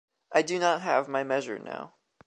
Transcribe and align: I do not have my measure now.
I 0.31 0.41
do 0.41 0.57
not 0.57 0.81
have 0.81 1.07
my 1.07 1.23
measure 1.23 1.59
now. 1.59 1.93